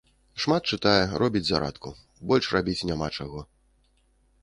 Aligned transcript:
Шмат 0.45 0.63
чытае, 0.75 1.03
робіць 1.25 1.43
зарадку, 1.51 1.89
больш 2.33 2.45
рабіць 2.59 2.79
няма 2.93 3.15
чаго. 3.19 3.49